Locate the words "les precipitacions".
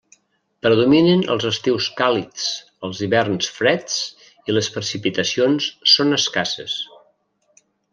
4.59-5.73